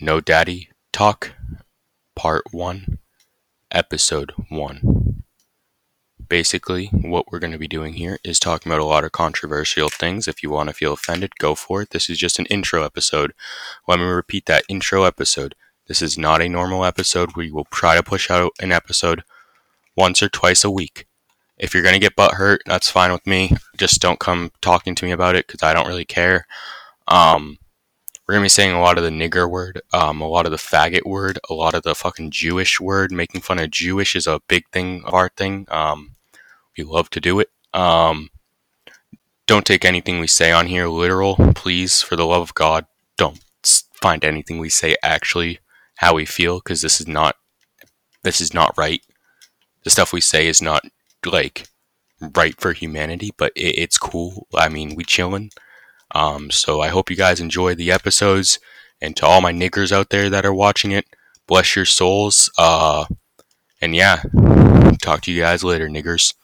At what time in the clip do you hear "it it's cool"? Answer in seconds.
53.56-54.46